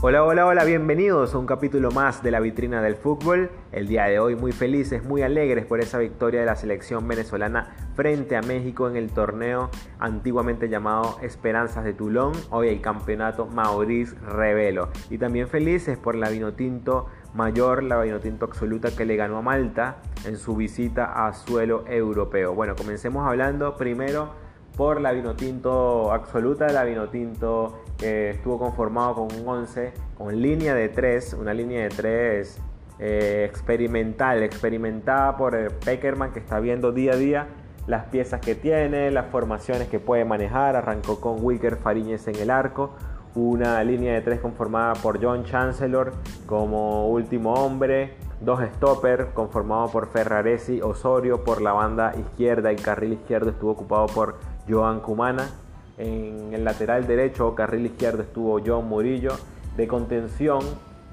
[0.00, 3.50] Hola, hola, hola, bienvenidos a un capítulo más de la vitrina del fútbol.
[3.72, 7.74] El día de hoy muy felices, muy alegres por esa victoria de la selección venezolana
[7.96, 14.14] frente a México en el torneo antiguamente llamado Esperanzas de Tulón, hoy el campeonato Maurice
[14.20, 14.90] Revelo.
[15.10, 19.96] Y también felices por la Vinotinto mayor, la Vinotinto absoluta que le ganó a Malta
[20.24, 22.54] en su visita a suelo europeo.
[22.54, 24.46] Bueno, comencemos hablando primero
[24.78, 30.88] por la Vinotinto absoluta, la Vinotinto que estuvo conformado con un 11 con línea de
[30.88, 32.60] 3, una línea de 3
[33.00, 37.48] eh, experimental, experimentada por Peckerman que está viendo día a día
[37.88, 40.76] las piezas que tiene, las formaciones que puede manejar.
[40.76, 42.94] Arrancó con Wicker Fariñez en el arco,
[43.34, 46.12] una línea de 3 conformada por John Chancellor
[46.46, 53.14] como último hombre, dos stoppers conformados por Ferraresi Osorio por la banda izquierda, el carril
[53.14, 54.36] izquierdo estuvo ocupado por
[54.68, 55.48] Joan Cumana.
[55.96, 59.32] En el lateral derecho, carril izquierdo, estuvo John Murillo.
[59.76, 60.60] De contención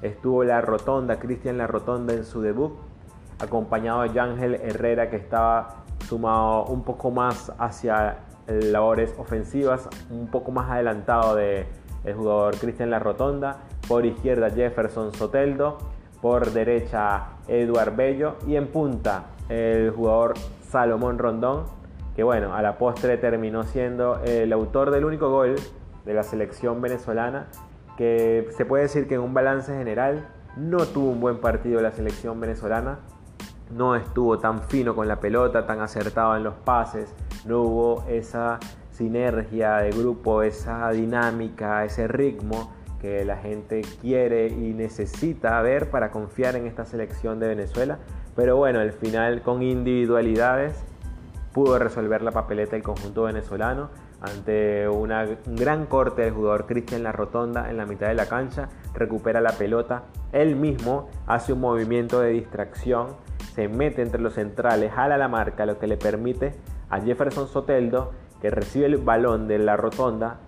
[0.02, 2.72] estuvo La Rotonda, Cristian La Rotonda en su debut,
[3.40, 10.52] acompañado de Ángel Herrera que estaba sumado un poco más hacia labores ofensivas, un poco
[10.52, 11.66] más adelantado de
[12.04, 13.58] el jugador Cristian La Rotonda.
[13.88, 15.78] Por izquierda Jefferson Soteldo,
[16.20, 20.34] por derecha Eduard Bello y en punta el jugador
[20.68, 21.64] Salomón Rondón
[22.16, 25.54] que bueno, a la postre terminó siendo el autor del único gol
[26.06, 27.48] de la selección venezolana,
[27.98, 31.92] que se puede decir que en un balance general no tuvo un buen partido la
[31.92, 33.00] selección venezolana,
[33.70, 38.60] no estuvo tan fino con la pelota, tan acertado en los pases, no hubo esa
[38.92, 46.10] sinergia de grupo, esa dinámica, ese ritmo que la gente quiere y necesita ver para
[46.10, 47.98] confiar en esta selección de Venezuela.
[48.34, 50.82] Pero bueno, al final con individualidades
[51.56, 53.88] pudo resolver la papeleta el conjunto venezolano
[54.20, 55.10] ante un
[55.56, 59.52] gran corte del jugador Cristian La Rotonda en la mitad de la cancha, recupera la
[59.52, 63.16] pelota, él mismo hace un movimiento de distracción,
[63.54, 66.52] se mete entre los centrales, jala la marca, lo que le permite
[66.90, 70.40] a Jefferson Soteldo, que recibe el balón de La Rotonda,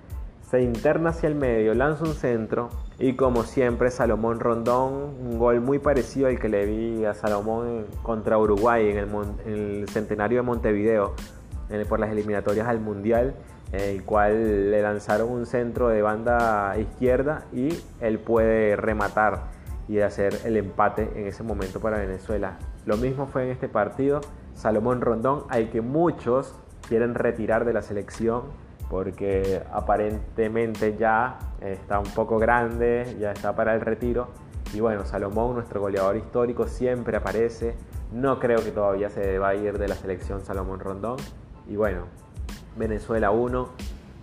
[0.50, 5.60] se interna hacia el medio, lanza un centro y como siempre Salomón Rondón, un gol
[5.60, 9.09] muy parecido al que le vi a Salomón contra Uruguay en
[9.47, 11.14] el, centenario de Montevideo
[11.88, 13.34] por las eliminatorias al Mundial,
[13.72, 17.69] en el cual le lanzaron un centro de banda izquierda y
[18.00, 19.42] él puede rematar
[19.86, 22.56] y hacer el empate en ese momento para Venezuela.
[22.86, 24.22] Lo mismo fue en este partido,
[24.54, 26.54] Salomón Rondón, al que muchos
[26.88, 28.44] quieren retirar de la selección
[28.88, 34.28] porque aparentemente ya está un poco grande, ya está para el retiro.
[34.72, 37.75] Y bueno, Salomón, nuestro goleador histórico, siempre aparece.
[38.12, 41.16] No creo que todavía se deba ir de la selección Salomón Rondón.
[41.66, 42.04] Y bueno,
[42.77, 43.69] Venezuela 1,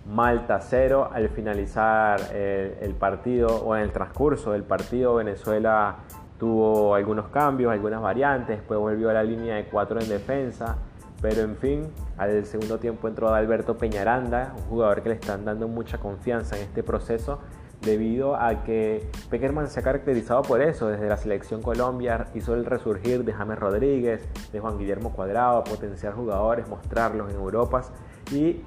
[0.06, 1.10] Malta 0.
[1.12, 5.96] Al finalizar el, el partido o en el transcurso del partido, Venezuela
[6.38, 8.58] tuvo algunos cambios, algunas variantes.
[8.58, 10.76] Después volvió a la línea de 4 en defensa
[11.20, 11.88] pero en fin,
[12.18, 16.62] al segundo tiempo entró Alberto Peñaranda, un jugador que le están dando mucha confianza en
[16.62, 17.40] este proceso
[17.82, 20.88] debido a que Peckerman se ha caracterizado por eso.
[20.88, 26.14] Desde la selección Colombia hizo el resurgir de James Rodríguez, de Juan Guillermo Cuadrado, potenciar
[26.14, 27.82] jugadores, mostrarlos en Europa
[28.30, 28.62] y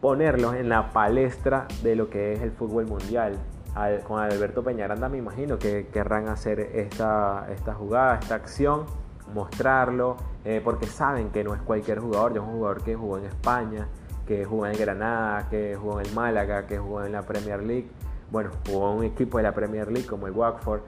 [0.00, 3.34] ponerlos en la palestra de lo que es el fútbol mundial.
[4.06, 8.86] con Alberto Peñaranda me imagino que querrán hacer esta, esta jugada, esta acción
[9.34, 13.24] mostrarlo, eh, porque saben que no es cualquier jugador, es un jugador que jugó en
[13.24, 13.88] España,
[14.26, 17.88] que jugó en Granada, que jugó en el Málaga, que jugó en la Premier League,
[18.30, 20.80] bueno, jugó en un equipo de la Premier League como el Watford,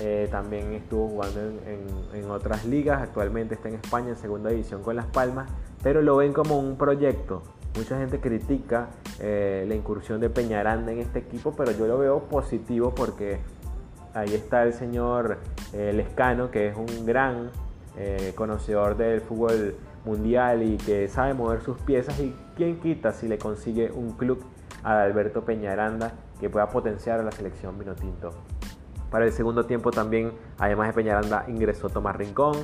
[0.00, 4.96] eh, también estuvo jugando en, otras ligas, actualmente está en España en segunda división con
[4.96, 5.48] Las Palmas,
[5.82, 7.42] pero lo ven como un proyecto.
[7.76, 8.88] Mucha gente critica
[9.20, 13.38] eh, la incursión de Peñaranda en este equipo, pero yo lo veo positivo porque
[14.14, 15.38] ahí está el señor
[15.72, 17.50] Lescano, que es un gran
[17.96, 23.28] eh, conocedor del fútbol mundial y que sabe mover sus piezas y quién quita si
[23.28, 24.44] le consigue un club
[24.82, 28.30] a Alberto Peñaranda que pueda potenciar a la selección Vinotinto.
[29.10, 32.56] Para el segundo tiempo también, además de Peñaranda, ingresó Tomás Rincón,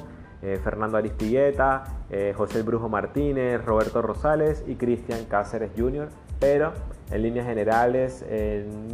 [0.42, 6.08] eh, Fernando Aristigueta, eh, José Brujo Martínez, Roberto Rosales y Cristian Cáceres Jr.
[6.40, 6.72] Pero
[7.12, 8.24] en líneas generales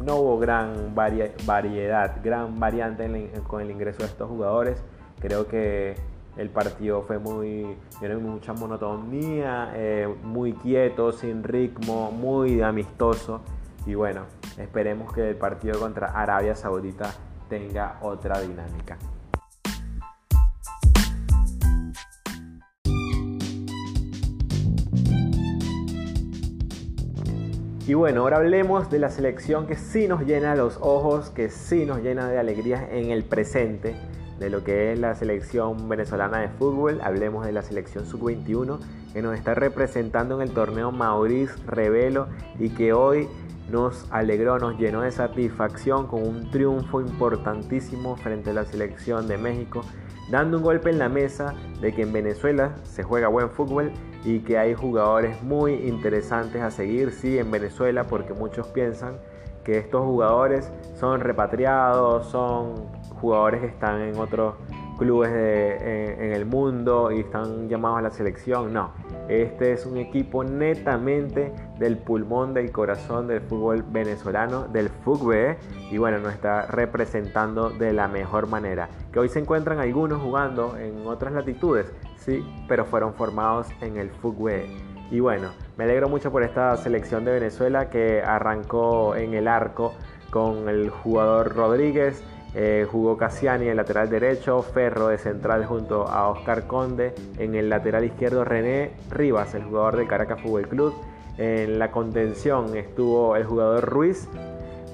[0.05, 4.83] no hubo gran variedad, gran variante con el ingreso de estos jugadores.
[5.21, 5.95] Creo que
[6.37, 13.41] el partido fue muy, tiene mucha monotonía, eh, muy quieto, sin ritmo, muy amistoso.
[13.87, 14.23] Y bueno,
[14.59, 17.13] esperemos que el partido contra Arabia Saudita
[17.49, 18.99] tenga otra dinámica.
[27.89, 31.87] Y bueno, ahora hablemos de la selección que sí nos llena los ojos, que sí
[31.87, 33.95] nos llena de alegría en el presente,
[34.39, 37.01] de lo que es la selección venezolana de fútbol.
[37.03, 38.79] Hablemos de la selección sub-21
[39.13, 42.29] que nos está representando en el torneo Maurice Revelo
[42.59, 43.29] y que hoy
[43.71, 49.39] nos alegró, nos llenó de satisfacción con un triunfo importantísimo frente a la selección de
[49.39, 49.81] México,
[50.31, 53.93] dando un golpe en la mesa de que en Venezuela se juega buen fútbol
[54.25, 59.19] y que hay jugadores muy interesantes a seguir, sí, en Venezuela, porque muchos piensan
[59.65, 62.87] que estos jugadores son repatriados, son
[63.21, 64.55] jugadores que están en otros
[64.99, 68.73] clubes en, el mundo y están llamados a la selección.
[68.73, 68.93] No,
[69.29, 75.57] este es un equipo netamente del pulmón, del corazón del fútbol venezolano, del fútbol,
[75.91, 78.89] y bueno, nos está representando de la mejor manera.
[79.13, 84.11] Que hoy se encuentran algunos jugando en otras latitudes, sí, pero fueron formados en el
[84.11, 84.63] fútbol.
[85.11, 89.95] Y bueno, me alegro mucho por esta selección de Venezuela que arrancó en el arco
[90.31, 92.25] con el jugador Rodríguez,
[92.59, 97.55] eh, jugó Cassiani en el lateral derecho, Ferro de central junto a Oscar Conde, en
[97.55, 100.95] el lateral izquierdo René Rivas, el jugador del Caracas Fútbol Club.
[101.37, 104.27] En la contención estuvo el jugador Ruiz.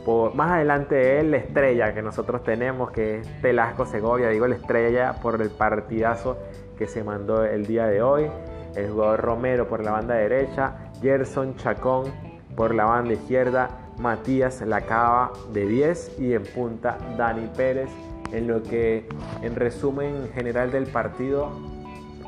[0.05, 4.49] Por, más adelante de él, la estrella que nosotros tenemos, que es Telasco Segovia, digo
[4.49, 6.38] la estrella por el partidazo
[6.76, 8.29] que se mandó el día de hoy.
[8.75, 12.11] El jugador Romero por la banda derecha, Gerson Chacón
[12.56, 17.90] por la banda izquierda, Matías Lacaba de 10 y en punta Dani Pérez.
[18.32, 19.06] En lo que
[19.42, 21.52] en resumen general del partido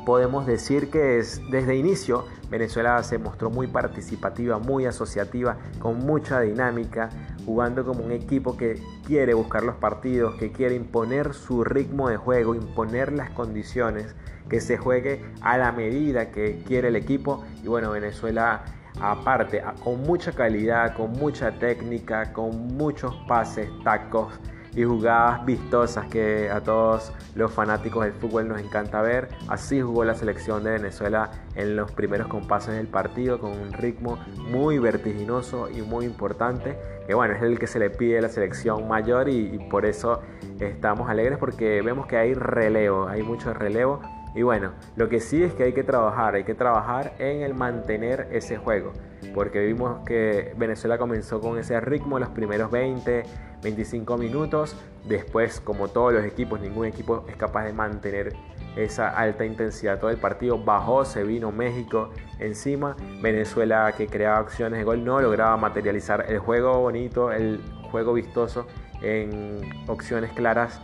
[0.05, 6.41] podemos decir que es, desde inicio Venezuela se mostró muy participativa, muy asociativa, con mucha
[6.41, 7.09] dinámica,
[7.45, 12.17] jugando como un equipo que quiere buscar los partidos, que quiere imponer su ritmo de
[12.17, 14.15] juego, imponer las condiciones,
[14.47, 17.43] que se juegue a la medida que quiere el equipo.
[17.63, 18.63] Y bueno, Venezuela
[18.99, 24.39] aparte, con mucha calidad, con mucha técnica, con muchos pases, tacos
[24.75, 29.29] y jugadas vistosas que a todos los fanáticos del fútbol nos encanta ver.
[29.47, 34.19] Así jugó la selección de Venezuela en los primeros compases del partido con un ritmo
[34.49, 36.77] muy vertiginoso y muy importante.
[37.07, 39.85] Que bueno, es el que se le pide a la selección mayor y, y por
[39.85, 40.21] eso
[40.59, 44.01] estamos alegres porque vemos que hay relevo, hay mucho relevo
[44.35, 47.53] y bueno, lo que sí es que hay que trabajar, hay que trabajar en el
[47.53, 48.91] mantener ese juego,
[49.33, 53.23] porque vimos que Venezuela comenzó con ese ritmo los primeros 20,
[53.63, 58.33] 25 minutos, después como todos los equipos, ningún equipo es capaz de mantener
[58.75, 62.09] esa alta intensidad todo el partido, bajó, se vino México
[62.39, 68.13] encima, Venezuela que creaba opciones de gol no lograba materializar el juego bonito, el juego
[68.13, 68.67] vistoso
[69.01, 70.81] en opciones claras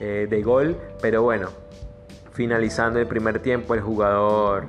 [0.00, 1.48] eh, de gol, pero bueno,
[2.40, 4.64] finalizando el primer tiempo el jugador,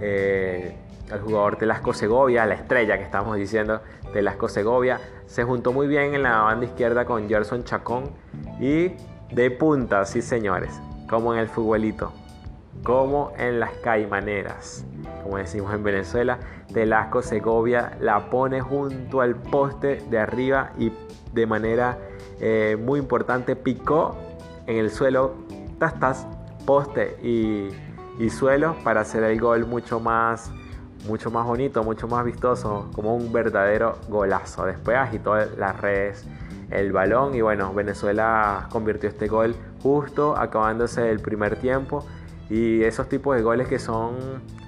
[0.00, 0.76] eh,
[1.10, 3.80] el jugador Telasco Segovia, la estrella que estamos diciendo,
[4.12, 8.12] Telasco Segovia, se juntó muy bien en la banda izquierda con Gerson Chacón
[8.60, 8.92] y
[9.32, 10.80] de punta, sí señores,
[11.10, 12.12] como en el futbolito,
[12.84, 14.86] como en las caimaneras,
[15.24, 16.38] como decimos en Venezuela,
[16.72, 20.92] Telasco Segovia la pone junto al poste de arriba y
[21.32, 21.98] de manera
[22.38, 24.16] eh, muy importante picó
[24.68, 25.34] en el suelo,
[25.80, 26.28] tas tas,
[26.68, 27.70] poste y,
[28.28, 30.50] suelo para hacer el gol mucho más,
[31.06, 34.66] mucho más bonito, mucho más vistoso, como un verdadero golazo.
[34.66, 36.26] Después agitó las redes
[36.70, 42.04] el balón y bueno, Venezuela convirtió este gol justo acabándose el primer tiempo
[42.50, 44.16] y esos tipos de goles que son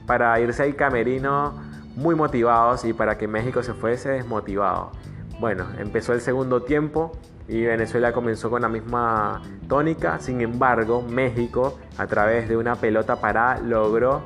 [0.06, 1.52] para irse al camerino
[1.96, 4.92] muy motivados y para que México se fuese desmotivado.
[5.40, 7.12] Bueno, empezó el segundo tiempo
[7.48, 10.18] y Venezuela comenzó con la misma tónica.
[10.20, 14.22] Sin embargo, México, a través de una pelota parada, logró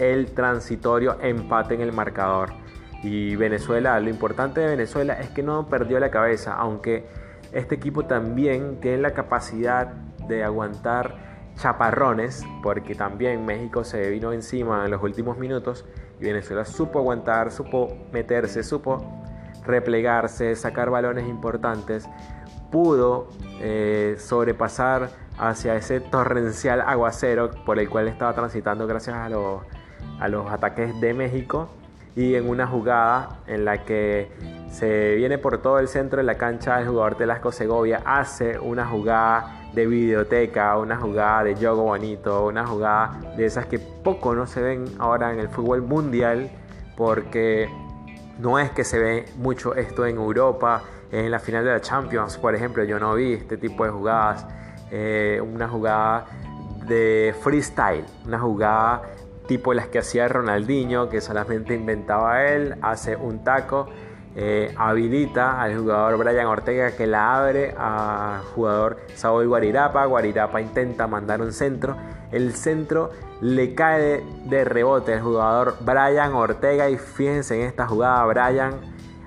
[0.00, 2.50] el transitorio empate en el marcador.
[3.04, 7.06] Y Venezuela, lo importante de Venezuela es que no perdió la cabeza, aunque
[7.52, 9.86] este equipo también tiene la capacidad
[10.26, 15.84] de aguantar chaparrones, porque también México se vino encima en los últimos minutos
[16.20, 19.18] y Venezuela supo aguantar, supo meterse, supo
[19.68, 22.08] replegarse, sacar balones importantes,
[22.70, 23.28] pudo
[23.60, 29.62] eh, sobrepasar hacia ese torrencial aguacero por el cual estaba transitando gracias a los,
[30.18, 31.68] a los ataques de México.
[32.16, 34.28] Y en una jugada en la que
[34.70, 38.84] se viene por todo el centro de la cancha el jugador Telasco Segovia hace una
[38.86, 44.48] jugada de videoteca, una jugada de yogo bonito, una jugada de esas que poco no
[44.48, 46.50] se ven ahora en el fútbol mundial
[46.96, 47.68] porque
[48.38, 52.38] no es que se ve mucho esto en Europa, en la final de la Champions,
[52.38, 54.46] por ejemplo, yo no vi este tipo de jugadas.
[54.90, 56.26] Eh, una jugada
[56.86, 59.02] de freestyle, una jugada
[59.46, 63.88] tipo las que hacía Ronaldinho, que solamente inventaba él, hace un taco,
[64.40, 71.08] eh, habilita al jugador Brian Ortega que la abre al jugador Saúl Guarirapa, Guarirapa intenta
[71.08, 71.96] mandar un centro,
[72.30, 78.24] el centro le cae de, rebote al jugador Brian Ortega y fíjense en esta jugada
[78.26, 78.74] Brian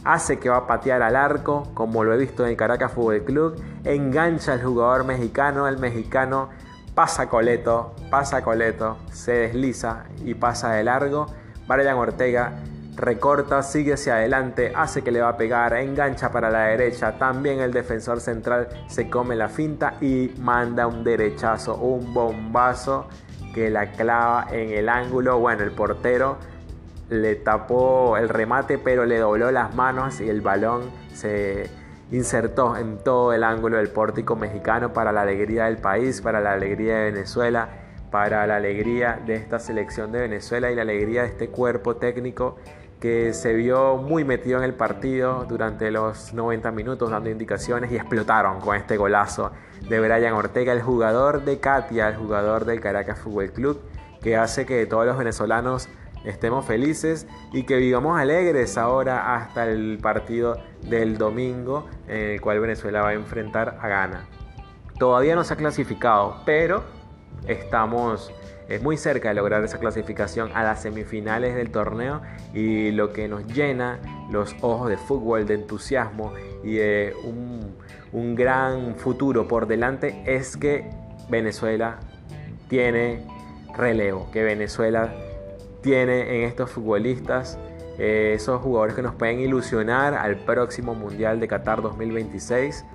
[0.05, 3.25] hace que va a patear al arco, como lo he visto en el Caracas Fútbol
[3.25, 6.47] Club, engancha al jugador mexicano, el mexicano
[6.95, 11.25] pasa Coleto, pasa Coleto, se desliza y pasa de largo.
[11.67, 12.53] Brian Ortega
[12.95, 17.17] recorta, sigue hacia adelante, hace que le va a pegar, engancha para la derecha.
[17.17, 23.07] También el defensor central se come la finta y manda un derechazo, un bombazo
[23.53, 25.39] que la clava en el ángulo.
[25.39, 26.37] Bueno, el portero
[27.09, 31.69] le tapó el remate, pero le dobló las manos y el balón se
[32.11, 36.53] insertó en todo el ángulo del pórtico mexicano para la alegría del país, para la
[36.53, 37.69] alegría de Venezuela,
[38.11, 42.57] para la alegría de esta selección de Venezuela y la alegría de este cuerpo técnico
[42.99, 47.95] que se vio muy metido en el partido durante los 90 minutos dando indicaciones y
[47.95, 49.51] explotaron con este golazo
[49.89, 53.81] de Brian Ortega, el jugador de Katia, el jugador del Caracas Fútbol Club,
[54.21, 55.89] que hace que todos los venezolanos
[56.25, 62.59] estemos felices y que vivamos alegres ahora hasta el partido del domingo en el cual
[62.59, 64.27] Venezuela va a enfrentar a Ghana.
[64.99, 66.83] Todavía no se ha clasificado, pero
[67.47, 68.31] estamos
[68.81, 72.21] muy cerca de lograr esa clasificación a las semifinales del torneo
[72.53, 73.99] y lo que nos llena
[74.31, 76.31] los ojos de fútbol, de entusiasmo
[76.63, 77.75] y de un,
[78.13, 80.89] un gran futuro por delante es que
[81.29, 81.99] Venezuela
[82.69, 83.25] tiene
[83.75, 85.13] relevo, que Venezuela
[85.81, 87.57] tiene en estos futbolistas
[87.97, 92.85] eh, esos jugadores que nos pueden ilusionar al próximo Mundial de Qatar 2026.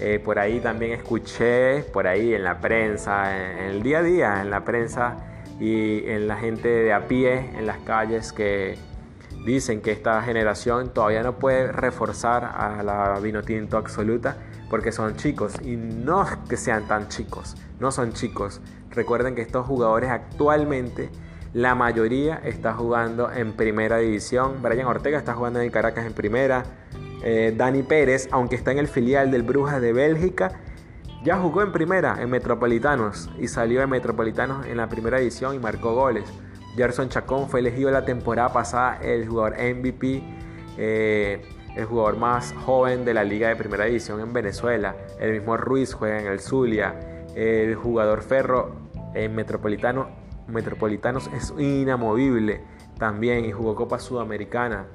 [0.00, 4.40] Eh, por ahí también escuché, por ahí en la prensa, en, el día a día,
[4.42, 5.16] en la prensa
[5.58, 8.76] y en la gente de a pie, en las calles, que
[9.44, 14.36] dicen que esta generación todavía no puede reforzar a la vino tinto absoluta
[14.68, 18.60] porque son chicos y no que sean tan chicos, no son chicos.
[18.90, 21.10] Recuerden que estos jugadores actualmente
[21.52, 24.60] la mayoría está jugando en primera división.
[24.62, 26.64] Brian Ortega está jugando en Caracas en primera.
[27.22, 30.60] Eh, Dani Pérez, aunque está en el filial del Brujas de Bélgica,
[31.24, 35.58] ya jugó en primera en Metropolitanos y salió de Metropolitanos en la primera división y
[35.58, 36.24] marcó goles.
[36.76, 40.22] Gerson Chacón fue elegido la temporada pasada el jugador MVP,
[40.76, 41.42] eh,
[41.74, 44.94] el jugador más joven de la liga de primera división en Venezuela.
[45.18, 46.94] El mismo Ruiz juega en el Zulia.
[47.34, 48.76] El jugador Ferro
[49.14, 52.60] en Metropolitano Metropolitanos es inamovible
[52.98, 54.86] también y jugó Copa Sudamericana.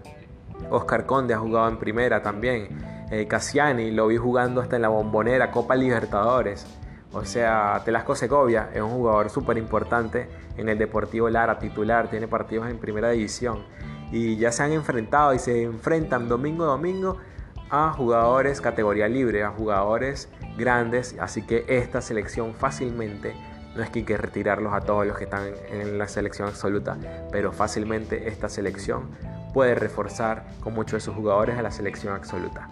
[0.70, 2.70] Oscar Conde ha jugado en primera también.
[3.12, 6.66] Eh, Cassiani lo vi jugando hasta en la bombonera Copa Libertadores.
[7.14, 12.28] O sea, Telasco Segovia es un jugador súper importante en el Deportivo Lara, titular, tiene
[12.28, 13.66] partidos en primera división.
[14.12, 17.18] Y ya se han enfrentado y se enfrentan domingo a domingo
[17.70, 21.16] a jugadores categoría libre, a jugadores grandes.
[21.20, 23.34] Así que esta selección fácilmente
[23.76, 26.98] no es que hay que retirarlos a todos los que están en la selección absoluta,
[27.32, 29.10] pero fácilmente esta selección
[29.54, 32.68] puede reforzar con muchos de sus jugadores a la selección absoluta.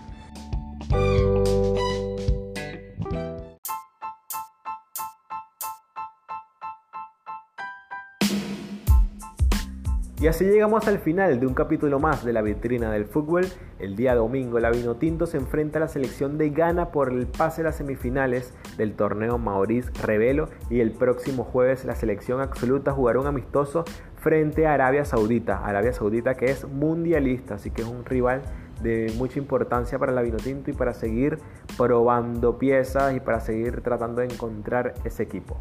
[10.21, 13.47] Y así llegamos al final de un capítulo más de la vitrina del fútbol.
[13.79, 17.61] El día domingo la Vinotinto se enfrenta a la selección de Ghana por el pase
[17.61, 23.21] a las semifinales del torneo Maurice Revelo y el próximo jueves la selección absoluta jugará
[23.21, 23.85] un amistoso
[24.19, 25.65] frente a Arabia Saudita.
[25.65, 28.41] Arabia Saudita que es mundialista, así que es un rival
[28.81, 31.39] de mucha importancia para la Vinotinto y para seguir
[31.77, 35.57] probando piezas y para seguir tratando de encontrar ese equipo.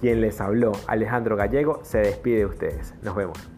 [0.00, 2.94] Quien les habló, Alejandro Gallego, se despide de ustedes.
[3.02, 3.51] Nos vemos.